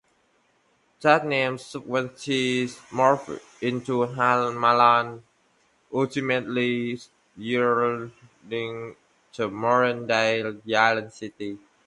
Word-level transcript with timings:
That 1.01 1.27
name 1.27 1.59
subsequently 1.59 2.65
morphed 2.91 3.39
into 3.61 3.99
"Hamalan", 4.01 5.21
ultimately 5.93 6.99
yielding 7.37 8.15
the 9.35 9.47
modern-day 9.47 10.41
"Yilan 10.65 11.11
City". 11.11 11.59